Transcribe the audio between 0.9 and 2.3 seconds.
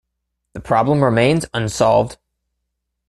remains unsolved.